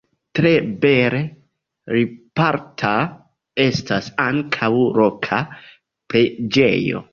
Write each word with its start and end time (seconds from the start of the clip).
Tre 0.37 0.51
bele 0.85 1.19
riparita 1.95 2.95
estas 3.67 4.11
ankaŭ 4.27 4.73
loka 5.03 5.45
preĝejo. 6.11 7.07